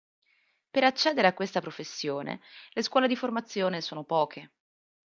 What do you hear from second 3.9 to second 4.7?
poche.